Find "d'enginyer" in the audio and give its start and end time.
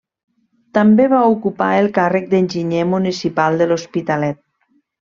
2.33-2.83